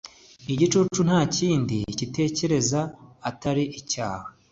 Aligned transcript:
Igicucu 0.53 0.99
nta 1.07 1.19
kindi 1.37 1.77
gitekereza 1.99 2.79
atari 3.29 3.63
icyaha 3.79 4.27